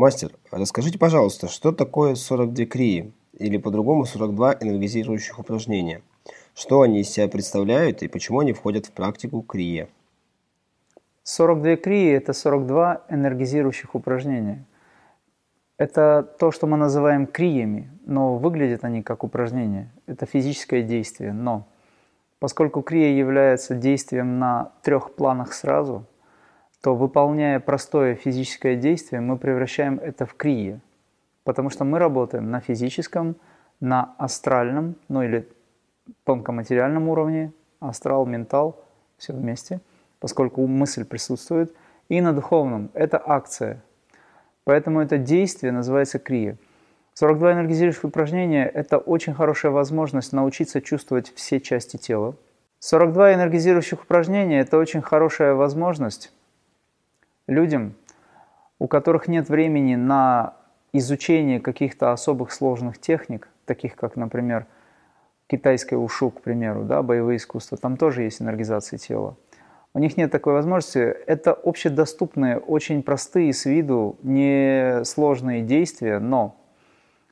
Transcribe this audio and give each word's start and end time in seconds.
Мастер, 0.00 0.32
расскажите, 0.50 0.98
пожалуйста, 0.98 1.46
что 1.46 1.72
такое 1.72 2.14
42 2.14 2.64
крии, 2.64 3.12
или 3.34 3.58
по-другому 3.58 4.06
42 4.06 4.56
энергизирующих 4.62 5.38
упражнения? 5.38 6.00
Что 6.54 6.80
они 6.80 7.00
из 7.00 7.10
себя 7.10 7.28
представляют 7.28 8.02
и 8.02 8.08
почему 8.08 8.40
они 8.40 8.54
входят 8.54 8.86
в 8.86 8.92
практику 8.92 9.42
крия? 9.42 9.90
42 11.24 11.76
крии– 11.76 12.12
это 12.14 12.32
42 12.32 13.02
энергизирующих 13.10 13.94
упражнения. 13.94 14.64
Это 15.76 16.26
то, 16.38 16.50
что 16.50 16.66
мы 16.66 16.78
называем 16.78 17.26
криями, 17.26 17.90
но 18.06 18.38
выглядят 18.38 18.84
они 18.84 19.02
как 19.02 19.22
упражнения. 19.22 19.92
Это 20.06 20.24
физическое 20.24 20.80
действие, 20.80 21.34
но 21.34 21.68
поскольку 22.38 22.80
крия 22.80 23.18
является 23.18 23.74
действием 23.74 24.38
на 24.38 24.72
трех 24.82 25.14
планах 25.14 25.52
сразу, 25.52 26.06
то 26.82 26.94
выполняя 26.94 27.60
простое 27.60 28.14
физическое 28.14 28.76
действие, 28.76 29.20
мы 29.20 29.36
превращаем 29.36 29.98
это 29.98 30.24
в 30.24 30.34
крие. 30.34 30.80
Потому 31.44 31.70
что 31.70 31.84
мы 31.84 31.98
работаем 31.98 32.50
на 32.50 32.60
физическом, 32.60 33.36
на 33.80 34.14
астральном, 34.18 34.96
ну 35.08 35.22
или 35.22 35.48
тонкоматериальном 36.24 37.08
уровне, 37.08 37.52
астрал, 37.80 38.26
ментал, 38.26 38.82
все 39.18 39.32
вместе, 39.32 39.80
поскольку 40.18 40.66
мысль 40.66 41.04
присутствует, 41.04 41.74
и 42.08 42.20
на 42.20 42.32
духовном. 42.32 42.90
Это 42.94 43.22
акция. 43.24 43.82
Поэтому 44.64 45.00
это 45.00 45.18
действие 45.18 45.72
называется 45.72 46.18
крия. 46.18 46.56
42 47.14 47.52
энергизирующих 47.52 48.04
упражнения– 48.04 48.66
это 48.74 48.98
очень 48.98 49.34
хорошая 49.34 49.72
возможность 49.72 50.32
научиться 50.32 50.80
чувствовать 50.80 51.32
все 51.34 51.60
части 51.60 51.96
тела. 51.96 52.34
42 52.78 53.34
энергизирующих 53.34 54.02
упражнения– 54.02 54.60
это 54.60 54.78
очень 54.78 55.02
хорошая 55.02 55.54
возможность 55.54 56.32
людям, 57.50 57.94
у 58.78 58.86
которых 58.86 59.28
нет 59.28 59.48
времени 59.48 59.96
на 59.96 60.54
изучение 60.92 61.60
каких-то 61.60 62.12
особых 62.12 62.52
сложных 62.52 62.98
техник, 62.98 63.48
таких 63.64 63.96
как, 63.96 64.16
например, 64.16 64.66
китайское 65.46 65.98
ушу, 65.98 66.30
к 66.30 66.40
примеру, 66.40 66.84
да, 66.84 67.02
боевые 67.02 67.36
искусства, 67.36 67.76
там 67.76 67.96
тоже 67.96 68.22
есть 68.22 68.40
энергизация 68.40 68.98
тела. 68.98 69.36
У 69.92 69.98
них 69.98 70.16
нет 70.16 70.30
такой 70.30 70.52
возможности. 70.52 70.98
Это 70.98 71.52
общедоступные, 71.52 72.58
очень 72.58 73.02
простые 73.02 73.52
с 73.52 73.64
виду, 73.64 74.16
несложные 74.22 75.62
действия, 75.62 76.20
но 76.20 76.56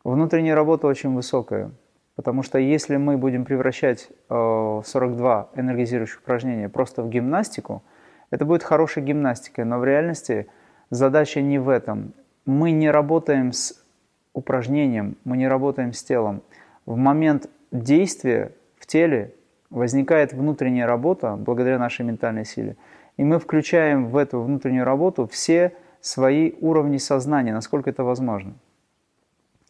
внутренняя 0.02 0.56
работа 0.56 0.88
очень 0.88 1.14
высокая. 1.14 1.70
Потому 2.16 2.42
что 2.42 2.58
если 2.58 2.96
мы 2.96 3.16
будем 3.16 3.44
превращать 3.44 4.08
э, 4.28 4.82
42 4.84 5.50
энергизирующих 5.54 6.18
упражнения 6.18 6.68
просто 6.68 7.04
в 7.04 7.08
гимнастику, 7.08 7.84
это 8.30 8.44
будет 8.44 8.62
хорошей 8.62 9.02
гимнастикой, 9.02 9.64
но 9.64 9.78
в 9.78 9.84
реальности 9.84 10.48
задача 10.90 11.40
не 11.40 11.58
в 11.58 11.68
этом. 11.68 12.12
Мы 12.44 12.72
не 12.72 12.90
работаем 12.90 13.52
с 13.52 13.82
упражнением, 14.32 15.16
мы 15.24 15.36
не 15.36 15.48
работаем 15.48 15.92
с 15.92 16.02
телом. 16.02 16.42
В 16.86 16.96
момент 16.96 17.48
действия 17.72 18.52
в 18.78 18.86
теле 18.86 19.34
возникает 19.70 20.32
внутренняя 20.32 20.86
работа 20.86 21.36
благодаря 21.36 21.78
нашей 21.78 22.04
ментальной 22.04 22.44
силе. 22.44 22.76
И 23.16 23.24
мы 23.24 23.38
включаем 23.38 24.08
в 24.08 24.16
эту 24.16 24.40
внутреннюю 24.40 24.84
работу 24.84 25.26
все 25.26 25.74
свои 26.00 26.52
уровни 26.60 26.98
сознания, 26.98 27.52
насколько 27.52 27.90
это 27.90 28.04
возможно. 28.04 28.54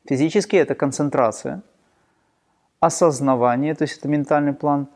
Физически 0.04 0.56
это 0.56 0.74
концентрация, 0.74 1.62
осознавание, 2.80 3.74
то 3.74 3.82
есть 3.82 3.98
это 3.98 4.08
ментальный 4.08 4.52
план, 4.52 4.88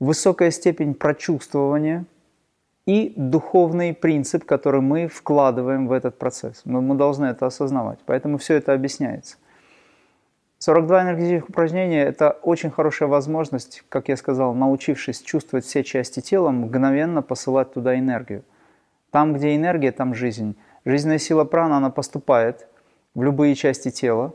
высокая 0.00 0.50
степень 0.50 0.94
прочувствования– 0.94 2.04
и 2.86 3.12
духовный 3.16 3.92
принцип, 3.92 4.44
который 4.44 4.80
мы 4.80 5.08
вкладываем 5.08 5.88
в 5.88 5.92
этот 5.92 6.18
процесс. 6.18 6.62
Мы, 6.64 6.80
мы 6.80 6.94
должны 6.94 7.26
это 7.26 7.46
осознавать. 7.46 7.98
Поэтому 8.06 8.38
все 8.38 8.54
это 8.54 8.72
объясняется. 8.72 9.36
42 10.58 11.02
энергетических 11.02 11.48
упражнения– 11.50 12.02
это 12.04 12.30
очень 12.30 12.70
хорошая 12.70 13.08
возможность, 13.08 13.82
как 13.88 14.08
я 14.08 14.16
сказал, 14.16 14.54
научившись 14.54 15.20
чувствовать 15.20 15.64
все 15.66 15.84
части 15.84 16.20
тела, 16.20 16.50
мгновенно 16.50 17.22
посылать 17.22 17.74
туда 17.74 17.98
энергию. 17.98 18.42
Там, 19.10 19.34
где 19.34 19.54
энергия, 19.54 19.92
там 19.92 20.14
жизнь. 20.14 20.56
Жизненная 20.84 21.18
сила 21.18 21.44
прана, 21.44 21.76
она 21.76 21.90
поступает 21.90 22.68
в 23.14 23.22
любые 23.22 23.54
части 23.54 23.90
тела 23.90 24.34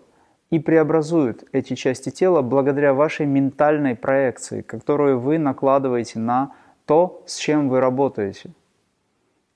и 0.51 0.59
преобразует 0.59 1.47
эти 1.53 1.75
части 1.75 2.09
тела 2.09 2.41
благодаря 2.41 2.93
вашей 2.93 3.25
ментальной 3.25 3.95
проекции, 3.95 4.61
которую 4.61 5.19
вы 5.19 5.39
накладываете 5.39 6.19
на 6.19 6.51
то, 6.85 7.23
с 7.25 7.37
чем 7.37 7.69
вы 7.69 7.79
работаете. 7.79 8.51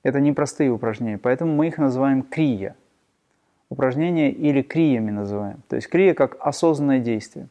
Это 0.03 0.19
непростые 0.19 0.69
упражнения, 0.69 1.17
поэтому 1.17 1.53
мы 1.55 1.67
их 1.67 1.77
называем 1.77 2.21
крия. 2.21 2.75
Упражнения 3.69 4.31
или 4.31 4.61
криями 4.61 5.11
называем. 5.11 5.63
То 5.67 5.75
есть 5.75 5.89
крия 5.89 6.13
как 6.13 6.37
осознанное 6.39 6.99
действие. 6.99 7.47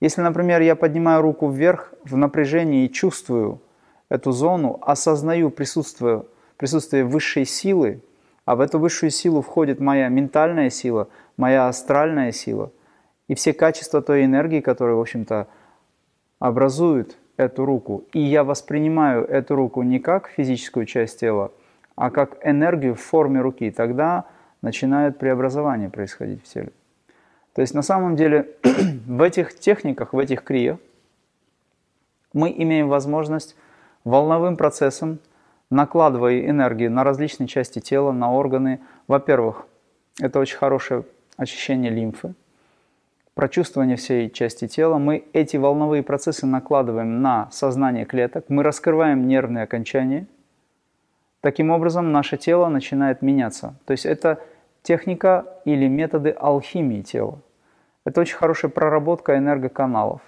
Если, 0.00 0.22
например, 0.22 0.62
я 0.62 0.76
поднимаю 0.76 1.20
руку 1.22 1.48
вверх 1.48 1.92
в 2.04 2.16
напряжении 2.16 2.84
и 2.84 2.92
чувствую 2.92 3.60
эту 4.08 4.32
зону, 4.32 4.78
осознаю 4.82 5.50
присутствие, 5.50 6.24
присутствие 6.56 7.04
высшей 7.04 7.44
силы, 7.44 8.00
а 8.44 8.56
в 8.56 8.60
эту 8.60 8.78
высшую 8.78 9.10
силу 9.10 9.42
входит 9.42 9.80
моя 9.80 10.08
ментальная 10.08 10.70
сила, 10.70 11.08
моя 11.36 11.68
астральная 11.68 12.32
сила 12.32 12.70
и 13.30 13.34
все 13.36 13.52
качества 13.52 14.02
той 14.02 14.24
энергии, 14.24 14.58
которые, 14.58 14.96
в 14.96 15.00
общем-то, 15.00 15.46
образуют 16.40 17.16
эту 17.40 17.64
руку. 17.64 18.04
И 18.12 18.20
я 18.20 18.44
воспринимаю 18.44 19.24
эту 19.24 19.56
руку 19.56 19.82
не 19.82 19.98
как 19.98 20.28
физическую 20.28 20.86
часть 20.86 21.20
тела, 21.20 21.52
а 21.96 22.10
как 22.10 22.38
энергию 22.44 22.94
в 22.94 23.00
форме 23.00 23.40
руки. 23.40 23.70
Тогда 23.70 24.26
начинает 24.62 25.18
преобразование 25.18 25.88
происходить 25.88 26.42
в 26.42 26.52
теле. 26.52 26.72
То 27.54 27.62
есть 27.62 27.74
на 27.74 27.82
самом 27.82 28.16
деле 28.16 28.48
в 29.06 29.22
этих 29.22 29.58
техниках, 29.58 30.12
в 30.12 30.18
этих 30.18 30.44
криях 30.44 30.78
мы 32.32 32.54
имеем 32.56 32.88
возможность 32.88 33.56
волновым 34.04 34.56
процессом, 34.56 35.18
накладывая 35.70 36.46
энергию 36.46 36.90
на 36.90 37.04
различные 37.04 37.48
части 37.48 37.80
тела, 37.80 38.12
на 38.12 38.32
органы, 38.32 38.80
во-первых, 39.08 39.66
это 40.20 40.38
очень 40.38 40.58
хорошее 40.58 41.04
очищение 41.36 41.90
лимфы, 41.90 42.34
прочувствования 43.40 43.96
всей 43.96 44.28
части 44.28 44.68
тела, 44.68 44.98
мы 44.98 45.24
эти 45.32 45.56
волновые 45.56 46.02
процессы 46.02 46.44
накладываем 46.44 47.22
на 47.22 47.50
сознание 47.50 48.04
клеток, 48.04 48.44
мы 48.48 48.62
раскрываем 48.62 49.26
нервные 49.26 49.64
окончания. 49.64 50.26
Таким 51.40 51.70
образом, 51.70 52.12
наше 52.12 52.36
тело 52.36 52.68
начинает 52.68 53.22
меняться. 53.22 53.76
То 53.86 53.92
есть 53.92 54.04
это 54.04 54.42
техника 54.82 55.46
или 55.64 55.88
методы 55.88 56.36
алхимии 56.38 57.00
тела. 57.00 57.40
Это 58.04 58.20
очень 58.20 58.36
хорошая 58.36 58.70
проработка 58.70 59.38
энергоканалов. 59.38 60.20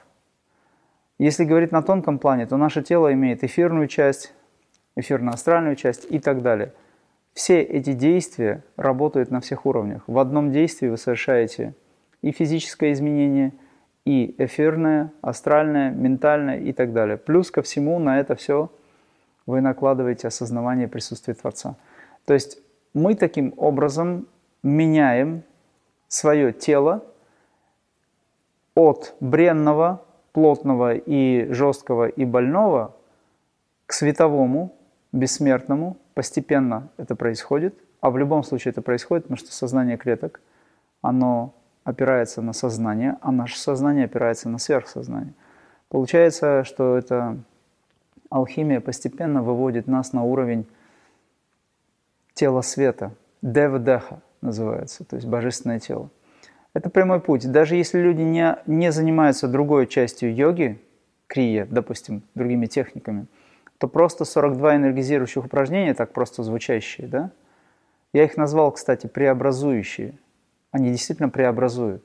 Если 1.18 1.44
говорить 1.44 1.70
на 1.70 1.82
тонком 1.82 2.18
плане, 2.18 2.46
то 2.46 2.56
наше 2.56 2.82
тело 2.82 3.12
имеет 3.12 3.44
эфирную 3.44 3.88
часть, 3.88 4.32
эфирно-астральную 4.96 5.76
часть 5.76 6.06
и 6.08 6.18
так 6.18 6.40
далее. 6.40 6.72
Все 7.34 7.60
эти 7.60 7.92
действия 7.92 8.64
работают 8.76 9.30
на 9.30 9.42
всех 9.42 9.66
уровнях. 9.66 10.02
В 10.06 10.18
одном 10.18 10.50
действии 10.50 10.88
вы 10.88 10.96
совершаете 10.96 11.74
и 12.22 12.32
физическое 12.32 12.92
изменение, 12.92 13.52
и 14.04 14.34
эфирное, 14.38 15.12
астральное, 15.20 15.90
ментальное 15.90 16.58
и 16.58 16.72
так 16.72 16.92
далее. 16.92 17.16
Плюс 17.16 17.50
ко 17.50 17.62
всему 17.62 17.98
на 17.98 18.18
это 18.18 18.34
все 18.34 18.70
вы 19.46 19.60
накладываете 19.60 20.28
осознавание 20.28 20.88
присутствия 20.88 21.34
Творца. 21.34 21.76
То 22.24 22.34
есть 22.34 22.58
мы 22.94 23.14
таким 23.14 23.54
образом 23.56 24.26
меняем 24.62 25.42
свое 26.08 26.52
тело 26.52 27.04
от 28.74 29.14
бренного, 29.20 30.04
плотного 30.32 30.94
и 30.94 31.52
жесткого 31.52 32.08
и 32.08 32.24
больного 32.24 32.94
к 33.86 33.92
световому, 33.92 34.74
бессмертному. 35.12 35.96
Постепенно 36.14 36.88
это 36.96 37.16
происходит, 37.16 37.74
а 38.00 38.10
в 38.10 38.18
любом 38.18 38.42
случае 38.42 38.70
это 38.72 38.82
происходит, 38.82 39.24
потому 39.24 39.38
что 39.38 39.52
сознание 39.52 39.96
клеток, 39.96 40.40
оно 41.02 41.54
опирается 41.84 42.42
на 42.42 42.52
сознание, 42.52 43.16
а 43.20 43.32
наше 43.32 43.58
сознание 43.58 44.04
опирается 44.04 44.48
на 44.48 44.58
сверхсознание. 44.58 45.34
Получается, 45.88 46.64
что 46.64 46.96
эта 46.96 47.36
алхимия 48.30 48.80
постепенно 48.80 49.42
выводит 49.42 49.86
нас 49.86 50.12
на 50.12 50.22
уровень 50.22 50.66
тела 52.34 52.62
света, 52.62 53.12
дева-деха 53.42 54.20
называется, 54.40 55.04
то 55.04 55.16
есть 55.16 55.28
божественное 55.28 55.80
тело. 55.80 56.10
Это 56.74 56.88
прямой 56.88 57.20
путь. 57.20 57.50
Даже 57.50 57.76
если 57.76 58.00
люди 58.00 58.22
не, 58.22 58.56
не 58.66 58.90
занимаются 58.90 59.46
другой 59.46 59.86
частью 59.86 60.34
йоги, 60.34 60.80
крия, 61.26 61.66
допустим, 61.70 62.22
другими 62.34 62.66
техниками, 62.66 63.26
то 63.76 63.88
просто 63.88 64.24
42 64.24 64.76
энергизирующих 64.76 65.44
упражнения, 65.44 65.92
так 65.92 66.12
просто 66.12 66.42
звучащие, 66.42 67.08
да? 67.08 67.30
Я 68.14 68.24
их 68.24 68.36
назвал, 68.36 68.72
кстати, 68.72 69.06
преобразующие– 69.06 70.14
они 70.72 70.90
действительно 70.90 71.28
преобразуют. 71.28 72.02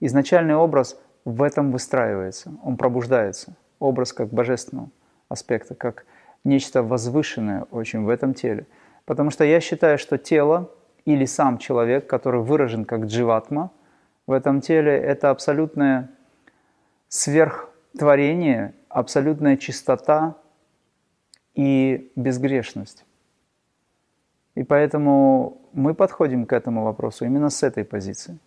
Изначальный 0.00 0.54
образ 0.54 0.98
в 1.24 1.42
этом 1.42 1.72
выстраивается, 1.72 2.52
он 2.62 2.76
пробуждается. 2.76 3.54
Образ 3.78 4.12
как 4.12 4.28
божественного 4.28 4.90
аспекта, 5.28 5.74
как 5.74 6.04
нечто 6.44 6.82
возвышенное 6.82 7.62
очень 7.70 8.04
в 8.04 8.08
этом 8.08 8.34
теле. 8.34 8.66
Потому 9.06 9.30
что 9.30 9.44
я 9.44 9.60
считаю, 9.60 9.98
что 9.98 10.18
тело 10.18 10.70
или 11.04 11.24
сам 11.24 11.58
человек, 11.58 12.06
который 12.06 12.42
выражен 12.42 12.84
как 12.84 13.04
дживатма 13.04 13.70
в 14.26 14.32
этом 14.32 14.60
теле, 14.60 14.96
это 14.96 15.30
абсолютное 15.30 16.10
сверхтворение, 17.08 18.74
абсолютная 18.88 19.56
чистота 19.56 20.36
и 21.54 22.10
безгрешность. 22.16 23.04
И 24.56 24.64
поэтому 24.64 25.58
мы 25.72 25.94
подходим 25.94 26.46
к 26.46 26.52
этому 26.52 26.82
вопросу 26.82 27.24
именно 27.24 27.50
с 27.50 27.62
этой 27.62 27.84
позиции. 27.84 28.38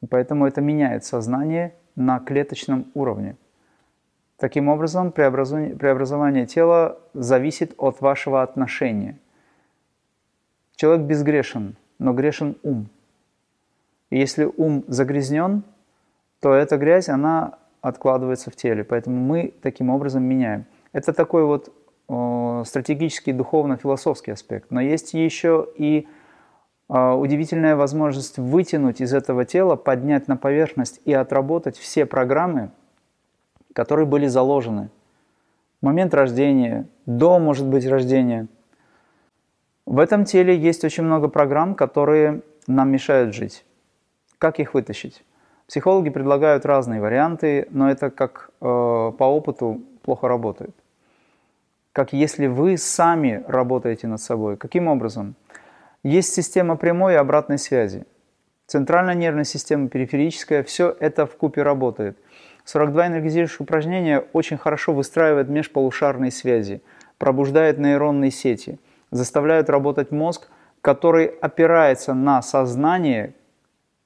И 0.00 0.06
поэтому 0.06 0.46
это 0.46 0.60
меняет 0.60 1.04
сознание 1.04 1.74
на 1.96 2.20
клеточном 2.20 2.86
уровне. 2.94 3.36
Таким 4.36 4.68
образом, 4.68 5.10
преобразование, 5.10 6.46
тела 6.46 6.98
зависит 7.12 7.74
от 7.76 8.00
вашего 8.00 8.42
отношения. 8.42 9.18
Человек 10.76 11.06
безгрешен, 11.06 11.74
но 11.98 12.12
грешен 12.12 12.56
ум. 12.62 12.88
И 14.10 14.18
если 14.18 14.44
ум 14.44 14.84
загрязнен, 14.86 15.64
то 16.40 16.54
эта 16.54 16.76
грязь, 16.76 17.08
она 17.08 17.58
откладывается 17.80 18.52
в 18.52 18.56
теле. 18.56 18.84
Поэтому 18.84 19.16
мы 19.16 19.52
таким 19.60 19.90
образом 19.90 20.22
меняем. 20.22 20.66
Это 20.92 21.12
такой 21.12 21.44
вот 21.44 21.72
стратегический, 22.64 23.32
духовно-философский 23.32 24.30
аспект. 24.30 24.70
Но 24.70 24.80
есть 24.80 25.14
еще 25.14 25.68
и 25.76 26.08
э, 26.88 27.12
удивительная 27.12 27.76
возможность 27.76 28.38
вытянуть 28.38 29.00
из 29.00 29.12
этого 29.12 29.44
тела, 29.44 29.76
поднять 29.76 30.28
на 30.28 30.36
поверхность 30.36 31.00
и 31.04 31.12
отработать 31.12 31.76
все 31.76 32.06
программы, 32.06 32.70
которые 33.74 34.06
были 34.06 34.26
заложены. 34.26 34.90
Момент 35.82 36.14
рождения, 36.14 36.88
до, 37.06 37.38
может 37.38 37.66
быть, 37.66 37.86
рождения. 37.86 38.48
В 39.86 39.98
этом 39.98 40.24
теле 40.24 40.56
есть 40.56 40.84
очень 40.84 41.04
много 41.04 41.28
программ, 41.28 41.74
которые 41.74 42.42
нам 42.66 42.90
мешают 42.90 43.34
жить. 43.34 43.64
Как 44.38 44.60
их 44.60 44.74
вытащить? 44.74 45.24
Психологи 45.66 46.08
предлагают 46.08 46.64
разные 46.64 47.00
варианты, 47.00 47.68
но 47.70 47.90
это 47.90 48.10
как 48.10 48.50
э, 48.60 48.64
по 48.64 49.24
опыту 49.24 49.82
плохо 50.02 50.26
работает. 50.26 50.74
Как 51.98 52.12
если 52.12 52.46
вы 52.46 52.76
сами 52.76 53.42
работаете 53.48 54.06
над 54.06 54.20
собой. 54.20 54.56
Каким 54.56 54.86
образом? 54.86 55.34
Есть 56.04 56.32
система 56.32 56.76
прямой 56.76 57.14
и 57.14 57.16
обратной 57.16 57.58
связи. 57.58 58.04
Центральная 58.68 59.16
нервная 59.16 59.42
система, 59.42 59.88
периферическая, 59.88 60.62
все 60.62 60.96
это 61.00 61.26
в 61.26 61.36
купе 61.36 61.64
работает– 61.64 62.16
42 62.64 63.08
энергизирующих 63.08 63.62
упражнения 63.62 64.24
очень 64.32 64.58
хорошо 64.58 64.92
выстраивают 64.92 65.48
межполушарные 65.48 66.30
связи, 66.30 66.82
пробуждают 67.18 67.78
нейронные 67.78 68.30
сети, 68.30 68.78
заставляют 69.10 69.68
работать 69.68 70.12
мозг, 70.12 70.50
который 70.82 71.26
опирается 71.26 72.14
на 72.14 72.42
сознание 72.42 73.34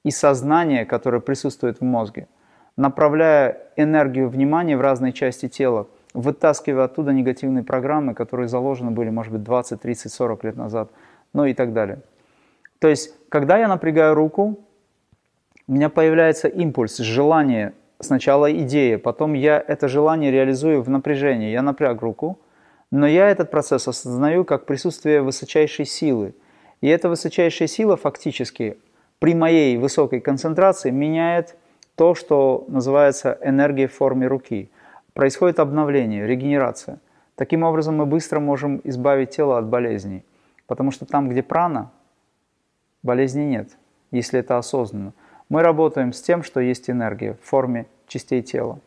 и 0.03 0.09
сознание, 0.09 0.85
которое 0.85 1.19
присутствует 1.19 1.79
в 1.79 1.83
мозге, 1.83 2.27
направляя 2.75 3.67
энергию 3.75 4.29
внимания 4.29 4.77
в 4.77 4.81
разные 4.81 5.13
части 5.13 5.47
тела, 5.47 5.87
вытаскивая 6.13 6.85
оттуда 6.85 7.11
негативные 7.11 7.63
программы, 7.63 8.13
которые 8.13 8.47
заложены 8.47 8.91
были, 8.91 9.09
может 9.09 9.33
быть, 9.33 9.43
20, 9.43 9.81
30, 9.81 10.11
40 10.11 10.43
лет 10.43 10.55
назад, 10.55 10.91
ну 11.33 11.45
и 11.45 11.53
так 11.53 11.73
далее. 11.73 11.99
То 12.79 12.87
есть, 12.87 13.13
когда 13.29 13.57
я 13.57 13.67
напрягаю 13.67 14.13
руку, 14.13 14.59
у 15.67 15.71
меня 15.71 15.89
появляется 15.89 16.47
импульс, 16.47 16.97
желание 16.97 17.73
сначала 17.99 18.51
идея, 18.51 18.97
потом 18.97 19.33
я 19.33 19.63
это 19.65 19.87
желание 19.87 20.31
реализую 20.31 20.81
в 20.81 20.89
напряжении. 20.89 21.51
Я 21.51 21.61
напряг 21.61 22.01
руку, 22.01 22.39
но 22.91 23.07
я 23.07 23.29
этот 23.29 23.49
процесс 23.49 23.87
осознаю 23.87 24.43
как 24.43 24.65
присутствие 24.65 25.21
высочайшей 25.21 25.85
силы. 25.85 26.35
И 26.81 26.87
эта 26.87 27.09
высочайшая 27.09 27.67
сила 27.67 27.95
фактически 27.95 28.77
при 29.19 29.33
моей 29.33 29.77
высокой 29.77 30.19
концентрации 30.19 30.91
меняет 30.91 31.55
то, 31.95 32.13
что 32.13 32.65
называется 32.67 33.37
энергией 33.41 33.87
в 33.87 33.93
форме 33.93 34.27
руки. 34.27 34.69
Происходит 35.13 35.59
обновление, 35.59 36.25
регенерация. 36.25 36.99
Таким 37.35 37.63
образом 37.63 37.97
мы 37.97 38.05
быстро 38.05 38.39
можем 38.39 38.81
избавить 38.83 39.31
тело 39.31 39.57
от 39.57 39.65
болезней. 39.65 40.23
Потому 40.67 40.91
что 40.91 41.05
там, 41.05 41.29
где 41.29 41.43
прана, 41.43 41.91
болезни 43.03 43.43
нет, 43.43 43.69
если 44.11 44.39
это 44.39 44.57
осознанно. 44.57 45.13
Мы 45.49 45.61
работаем 45.61 46.13
с 46.13 46.21
тем, 46.21 46.41
что 46.41 46.59
есть 46.59 46.89
энергия 46.89 47.33
в 47.33 47.47
форме 47.47 47.85
частей 48.07 48.41
тела. 48.41 48.79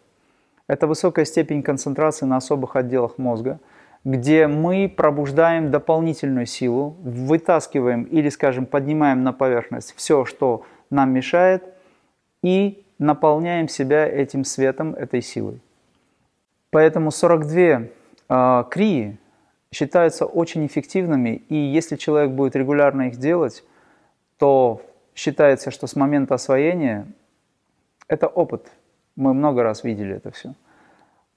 Это 0.67 0.87
высокая 0.87 1.25
степень 1.25 1.62
концентрации 1.62 2.26
на 2.26 2.38
особых 2.38 2.75
отделах 2.75 3.19
мозга, 3.19 3.61
где 4.05 4.46
мы 4.46 4.88
пробуждаем 4.88 5.70
дополнительную 5.70 6.46
силу, 6.46 6.96
вытаскиваем 7.02 8.05
или, 8.05 8.28
скажем, 8.31 8.67
поднимаем 8.67 9.23
на 9.23 9.32
поверхность 9.32 9.94
все, 9.96 10.25
что 10.25 10.64
нам 10.90 11.12
мешает, 11.12 11.64
и 12.43 12.84
наполняем 12.99 13.69
себя 13.69 14.06
этим 14.06 14.44
светом, 14.44 14.94
этой 14.94 15.23
силой. 15.23 15.61
Поэтому 16.76 17.11
42 17.11 17.88
э, 18.28 18.64
крии 18.69 19.17
считаются 19.73 20.26
очень 20.26 20.67
эффективными, 20.67 21.31
и 21.49 21.56
если 21.56 21.96
человек 21.96 22.32
будет 22.32 22.55
регулярно 22.55 23.08
их 23.08 23.17
делать, 23.17 23.64
то 24.37 24.82
считается, 25.14 25.70
что 25.70 25.87
с 25.87 25.96
момента 25.96 26.34
освоения 26.34 27.06
это 28.08 28.26
опыт. 28.26 28.70
Мы 29.17 29.32
много 29.32 29.62
раз 29.62 29.84
видели 29.84 30.17
это 30.17 30.31
все. 30.32 30.52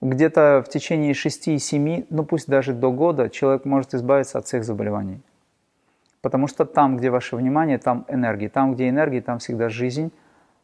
Где-то 0.02 0.62
в 0.68 0.70
течение 0.70 1.14
6-7, 1.14 2.08
ну 2.10 2.26
пусть 2.26 2.50
даже 2.50 2.74
до 2.74 2.92
года, 2.92 3.30
человек 3.30 3.64
может 3.64 3.94
избавиться 3.94 4.40
от 4.40 4.46
всех 4.46 4.66
заболеваний. 4.66 5.22
Потому 6.20 6.48
что 6.48 6.66
там, 6.66 6.98
где 6.98 7.10
ваше 7.10 7.38
внимание, 7.38 7.78
там 7.78 8.04
энергия. 8.10 8.50
Там, 8.50 8.74
где 8.74 8.90
энергия, 8.90 9.22
там 9.22 9.40
всегда 9.40 9.70
жизнь, 9.70 10.12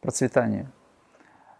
процветание. 0.02 0.66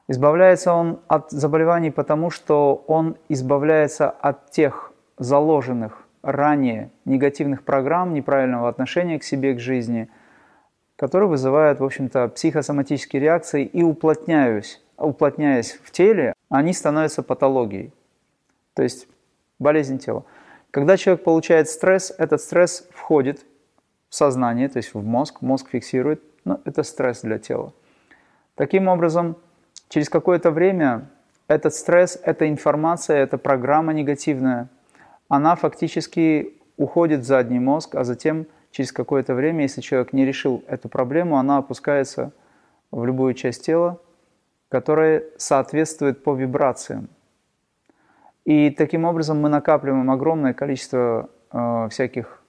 Избавляется 0.08 0.72
он 0.72 1.00
от 1.08 1.30
заболеваний, 1.30 1.90
потому 1.90 2.30
что 2.30 2.84
он 2.86 3.16
избавляется 3.28 4.08
от 4.08 4.50
тех 4.50 4.92
заложенных 5.18 6.06
ранее 6.22 6.90
негативных 7.04 7.62
программ, 7.62 8.14
неправильного 8.14 8.68
отношения 8.68 9.18
к 9.18 9.24
себе, 9.24 9.54
к 9.54 9.60
жизни– 9.60 10.08
которые 10.96 11.28
вызывают, 11.28 11.80
в 11.80 11.84
общем-то, 11.84 12.28
психосоматические 12.28 13.20
реакции 13.20 13.64
и 13.64 13.82
уплотняясь, 13.82 14.82
уплотняясь 14.96 15.78
в 15.82 15.90
теле, 15.90 16.32
они 16.48 16.72
становятся 16.72 17.22
патологией, 17.22 17.92
то 18.74 18.82
есть 18.82 19.06
болезнь 19.58 19.98
тела. 19.98 20.24
Когда 20.70 20.96
человек 20.96 21.22
получает 21.22 21.68
стресс, 21.68 22.12
этот 22.16 22.40
стресс 22.40 22.88
входит 22.92 23.44
в 24.08 24.14
сознание, 24.14 24.68
то 24.68 24.78
есть 24.78 24.94
в 24.94 25.02
мозг, 25.04 25.42
мозг 25.42 25.68
фиксирует, 25.70 26.22
но 26.44 26.60
это 26.64 26.82
стресс 26.82 27.20
для 27.20 27.38
тела. 27.38 27.72
Таким 28.54 28.88
образом, 28.88 29.36
через 29.88 30.08
какое-то 30.08 30.50
время 30.50 31.08
этот 31.48 31.74
стресс, 31.74 32.18
эта 32.22 32.48
информация, 32.48 33.18
эта 33.18 33.38
программа 33.38 33.92
негативная, 33.92 34.68
она 35.28 35.56
фактически 35.56 36.54
уходит 36.76 37.20
в 37.20 37.24
задний 37.24 37.58
мозг, 37.58 37.94
а 37.94 38.04
затем 38.04 38.46
через 38.70 38.92
какое-то 38.92 39.34
время, 39.34 39.62
если 39.62 39.80
человек 39.80 40.12
не 40.12 40.24
решил 40.24 40.62
эту 40.66 40.88
проблему, 40.88 41.38
она 41.38 41.58
опускается 41.58 42.32
в 42.90 43.04
любую 43.04 43.34
часть 43.34 43.64
тела, 43.64 44.00
которая 44.68 45.24
соответствует 45.36 46.22
по 46.22 46.34
вибрациям. 46.34 47.08
И 48.44 48.70
таким 48.70 49.04
образом 49.04 49.40
мы 49.40 49.48
накапливаем 49.48 50.10
огромное 50.10 50.52
количество 50.54 51.30
э, 51.52 51.88
всяких 51.90 52.42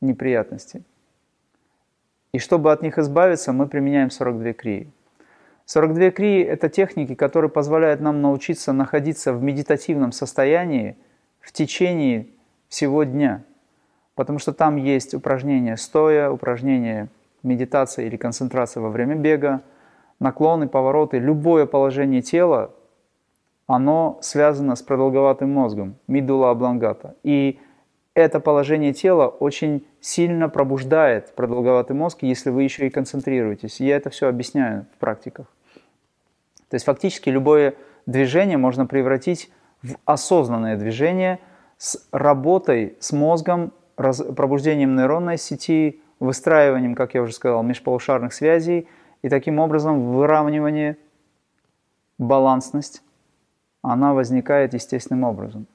неприятностей. 0.00 0.82
И 2.32 2.38
чтобы 2.38 2.72
от 2.72 2.82
них 2.82 2.98
избавиться, 2.98 3.52
мы 3.52 3.68
применяем 3.68 4.10
42 4.10 4.52
крии. 4.54 4.90
42 5.66 6.10
крии– 6.10 6.42
это 6.44 6.68
техники, 6.68 7.14
которые 7.14 7.50
позволяют 7.50 8.00
нам 8.00 8.20
научиться 8.20 8.72
находиться 8.72 9.32
в 9.32 9.42
медитативном 9.42 10.12
состоянии 10.12 10.96
в 11.40 11.52
течение 11.52 12.28
всего 12.68 13.04
дня– 13.04 13.44
потому 14.14 14.38
что 14.38 14.52
там 14.52 14.76
есть 14.76 15.14
упражнения 15.14 15.76
стоя, 15.76 16.30
упражнения 16.30 17.08
медитации 17.42 18.06
или 18.06 18.16
концентрации 18.16 18.80
во 18.80 18.90
время 18.90 19.16
бега, 19.16 19.62
наклоны, 20.20 20.68
повороты, 20.68 21.18
любое 21.18 21.66
положение 21.66 22.22
тела, 22.22 22.72
оно 23.66 24.18
связано 24.22 24.76
с 24.76 24.82
продолговатым 24.82 25.50
мозгом, 25.50 25.96
мидула 26.06 26.50
облонгата. 26.50 27.16
И 27.22 27.58
это 28.14 28.38
положение 28.38 28.92
тела 28.92 29.26
очень 29.26 29.86
сильно 30.00 30.48
пробуждает 30.48 31.34
продолговатый 31.34 31.96
мозг, 31.96 32.18
если 32.22 32.50
вы 32.50 32.62
еще 32.62 32.86
и 32.86 32.90
концентрируетесь. 32.90 33.80
Я 33.80 33.96
это 33.96 34.10
все 34.10 34.28
объясняю 34.28 34.86
в 34.94 34.98
практиках. 34.98 35.46
То 36.68 36.76
есть 36.76 36.86
фактически 36.86 37.28
любое 37.28 37.74
движение 38.06 38.56
можно 38.56 38.86
превратить 38.86 39.50
в 39.82 39.96
осознанное 40.04 40.76
движение 40.76 41.40
с 41.76 42.08
работой 42.12 42.96
с 43.00 43.12
мозгом 43.12 43.72
раз, 43.96 44.22
пробуждением 44.22 44.94
нейронной 44.94 45.36
сети, 45.36 46.00
выстраиванием, 46.20 46.94
как 46.94 47.14
я 47.14 47.22
уже 47.22 47.32
сказал, 47.32 47.62
межполушарных 47.62 48.32
связей 48.32 48.88
и 49.22 49.28
таким 49.28 49.58
образом 49.58 50.12
выравнивание, 50.12 50.96
балансность, 52.18 53.02
она 53.82 54.14
возникает 54.14 54.72
естественным 54.72 55.24
образом. 55.24 55.66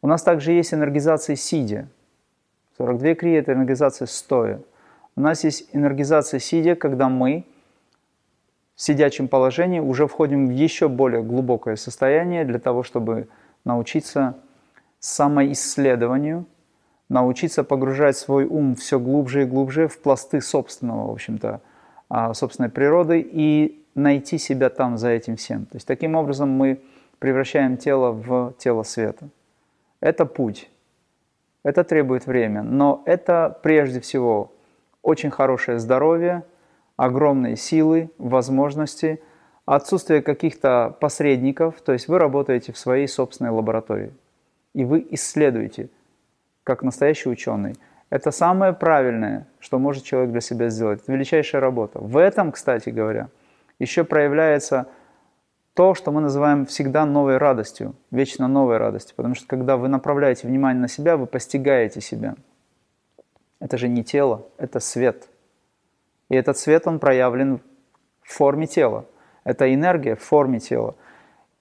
У 0.00 0.06
нас 0.06 0.22
также 0.22 0.52
есть 0.52 0.72
энергизация 0.72 1.36
сидя. 1.36 1.88
42 2.78 3.14
крии– 3.14 3.36
это 3.38 3.52
энергизация 3.52 4.06
стоя. 4.06 4.60
У 5.16 5.20
нас 5.20 5.42
есть 5.42 5.68
энергизация 5.72 6.38
сидя, 6.38 6.76
когда 6.76 7.08
мы 7.08 7.44
в 8.76 8.82
сидячем 8.82 9.26
положении 9.26 9.80
уже 9.80 10.06
входим 10.06 10.46
в 10.46 10.50
еще 10.50 10.88
более 10.88 11.24
глубокое 11.24 11.74
состояние 11.74 12.44
для 12.44 12.60
того, 12.60 12.84
чтобы 12.84 13.26
научиться 13.64 14.36
самоисследованию, 15.00 16.46
научиться 17.08 17.64
погружать 17.64 18.16
свой 18.16 18.44
ум 18.44 18.76
все 18.76 19.00
глубже 19.00 19.42
и 19.42 19.46
глубже 19.46 19.88
в 19.88 19.98
пласты 20.00 20.40
собственного, 20.40 21.08
в 21.08 21.12
общем-то, 21.12 21.60
а, 22.08 22.32
собственной 22.34 22.68
природы 22.68 23.20
и 23.20 23.84
найти 23.96 24.38
себя 24.38 24.70
там 24.70 24.96
за 24.96 25.08
этим 25.08 25.34
всем. 25.34 25.66
То 25.66 25.74
есть 25.76 25.86
таким 25.86 26.14
образом 26.14 26.48
мы 26.48 26.80
превращаем 27.18 27.76
тело 27.76 28.12
в 28.12 28.54
тело 28.58 28.84
света. 28.84 29.28
Это 30.00 30.26
путь. 30.26 30.70
Это 31.64 31.84
требует 31.84 32.26
время, 32.26 32.62
но 32.62 33.02
это 33.04 33.58
прежде 33.62 34.00
всего 34.00 34.52
очень 35.02 35.30
хорошее 35.30 35.78
здоровье, 35.78 36.44
огромные 36.96 37.56
силы, 37.56 38.10
возможности, 38.18 39.20
отсутствие 39.66 40.22
каких-то 40.22 40.96
посредников, 41.00 41.80
то 41.80 41.92
есть 41.92 42.08
вы 42.08 42.18
работаете 42.18 42.72
в 42.72 42.78
своей 42.78 43.06
собственной 43.06 43.50
лаборатории, 43.50 44.12
и 44.74 44.84
вы 44.84 45.06
исследуете, 45.10 45.90
как 46.64 46.82
настоящий 46.82 47.28
ученый. 47.28 47.74
Это 48.10 48.30
самое 48.30 48.72
правильное, 48.72 49.46
что 49.58 49.78
может 49.78 50.04
человек 50.04 50.30
для 50.30 50.40
себя 50.40 50.70
сделать. 50.70 51.02
Это 51.02 51.12
величайшая 51.12 51.60
работа. 51.60 51.98
В 51.98 52.16
этом, 52.16 52.52
кстати 52.52 52.88
говоря, 52.88 53.28
еще 53.78 54.04
проявляется 54.04 54.86
то, 55.78 55.94
что 55.94 56.10
мы 56.10 56.20
называем 56.20 56.66
всегда 56.66 57.06
новой 57.06 57.36
радостью, 57.36 57.94
вечно 58.10 58.48
новой 58.48 58.78
радостью. 58.78 59.14
Потому 59.14 59.36
что 59.36 59.46
когда 59.46 59.76
вы 59.76 59.86
направляете 59.86 60.48
внимание 60.48 60.80
на 60.80 60.88
себя, 60.88 61.16
вы 61.16 61.26
постигаете 61.26 62.00
себя. 62.00 62.34
Это 63.60 63.78
же 63.78 63.86
не 63.86 64.02
тело, 64.02 64.44
это 64.56 64.80
свет. 64.80 65.28
И 66.30 66.34
этот 66.34 66.58
свет, 66.58 66.88
он 66.88 66.98
проявлен 66.98 67.60
в 68.22 68.32
форме 68.32 68.66
тела. 68.66 69.04
Это 69.44 69.72
энергия 69.72 70.16
в 70.16 70.20
форме 70.20 70.58
тела. 70.58 70.96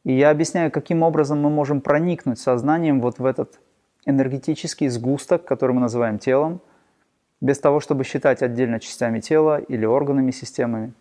И 0.03 0.17
я 0.17 0.31
объясняю, 0.31 0.71
каким 0.71 1.03
образом 1.03 1.39
мы 1.39 1.51
можем 1.51 1.79
проникнуть 1.79 2.39
сознанием 2.39 3.01
вот 3.01 3.19
в 3.19 3.25
этот 3.25 3.59
энергетический 4.07 4.87
сгусток, 4.87 5.45
который 5.45 5.73
мы 5.73 5.81
называем 5.81 6.17
телом, 6.17 6.59
без 7.39 7.59
того, 7.59 7.79
чтобы 7.79 8.03
считать 8.03 8.41
отдельно 8.41 8.79
частями 8.79 9.19
тела 9.19 9.59
или 9.59 9.85
органами, 9.85 10.31
системами. 10.31 10.93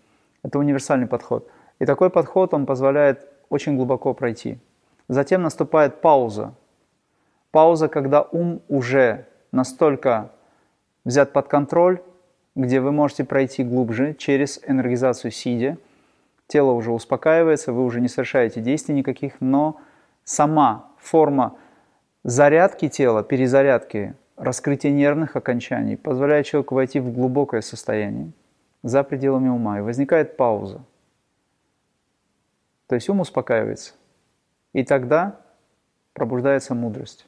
Это 0.43 0.59
универсальный 0.59 1.07
подход. 1.07 1.51
И 1.79 1.87
такой 1.87 2.11
подход, 2.11 2.55
он 2.55 2.67
позволяет 2.67 3.29
очень 3.49 3.77
глубоко 3.77 4.15
пройти. 4.15 4.59
Затем 5.09 5.43
наступает 5.43 6.01
пауза. 6.01 6.55
Пауза, 7.51 7.89
когда 7.89 8.23
ум 8.23 8.61
уже 8.69 9.27
настолько 9.53 10.31
взят 11.05 11.33
под 11.33 11.49
контроль, 11.49 12.01
где 12.55 12.81
вы 12.81 12.91
можете 12.91 13.25
пройти 13.25 13.63
глубже 13.63 14.15
через 14.15 14.61
энергизацию 14.67 15.31
сидя. 15.31 15.77
Тело 16.49 16.73
уже 16.73 16.91
успокаивается, 16.91 17.73
вы 17.73 17.85
уже 17.85 18.01
не 18.01 18.09
совершаете 18.09 18.61
действий 18.61 18.95
никаких, 18.95 19.35
но 19.41 19.81
сама 20.25 20.91
форма 20.99 21.57
зарядки 22.25 22.89
тела, 22.89 23.23
перезарядки, 23.23 24.15
раскрытия 24.37 24.91
нервных 24.91 25.37
окончаний 25.37 25.97
позволяет 25.97 26.47
человеку 26.47 26.75
войти 26.75 27.01
в 27.01 27.13
глубокое 27.13 27.61
состояние 27.61 28.33
за 28.83 29.03
пределами 29.03 29.49
ума, 29.49 29.79
и 29.79 29.83
возникает 29.83 30.37
пауза. 30.37 30.81
То 32.87 32.95
есть 32.95 33.09
ум 33.09 33.21
успокаивается. 33.21 33.95
И 34.73 34.85
тогда 34.85 35.41
пробуждается 36.13 36.75
мудрость. 36.75 37.27